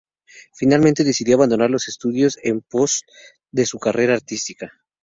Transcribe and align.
Finalmente 0.55 1.03
decidió 1.03 1.35
abandonar 1.35 1.69
los 1.69 1.87
estudios 1.87 2.39
en 2.41 2.61
pos 2.61 3.03
de 3.51 3.67
su 3.67 3.77
carrera 3.77 4.15
artística. 4.15 4.73